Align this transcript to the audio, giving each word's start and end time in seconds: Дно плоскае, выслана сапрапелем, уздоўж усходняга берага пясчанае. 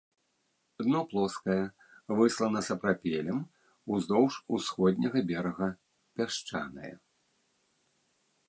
Дно 0.85 1.01
плоскае, 1.11 1.57
выслана 2.21 2.59
сапрапелем, 2.69 3.39
уздоўж 3.97 4.33
усходняга 4.57 5.19
берага 5.33 5.67
пясчанае. 6.19 6.95